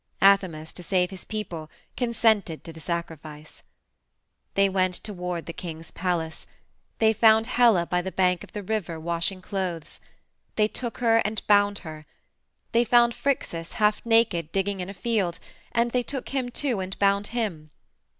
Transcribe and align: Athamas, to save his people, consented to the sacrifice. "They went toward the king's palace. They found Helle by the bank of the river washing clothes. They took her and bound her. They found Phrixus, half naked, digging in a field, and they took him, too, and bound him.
Athamas, 0.23 0.73
to 0.73 0.81
save 0.81 1.11
his 1.11 1.25
people, 1.25 1.69
consented 1.95 2.63
to 2.63 2.73
the 2.73 2.79
sacrifice. 2.79 3.61
"They 4.55 4.67
went 4.67 4.95
toward 5.03 5.45
the 5.45 5.53
king's 5.53 5.91
palace. 5.91 6.47
They 6.97 7.13
found 7.13 7.45
Helle 7.45 7.85
by 7.85 8.01
the 8.01 8.11
bank 8.11 8.43
of 8.43 8.53
the 8.53 8.63
river 8.63 8.99
washing 8.99 9.43
clothes. 9.43 9.99
They 10.55 10.67
took 10.67 10.97
her 10.97 11.17
and 11.17 11.45
bound 11.45 11.77
her. 11.85 12.07
They 12.71 12.83
found 12.83 13.13
Phrixus, 13.13 13.73
half 13.73 14.03
naked, 14.03 14.51
digging 14.51 14.79
in 14.79 14.89
a 14.89 14.95
field, 14.95 15.37
and 15.71 15.91
they 15.91 16.01
took 16.01 16.29
him, 16.29 16.49
too, 16.49 16.79
and 16.79 16.97
bound 16.97 17.27
him. 17.27 17.69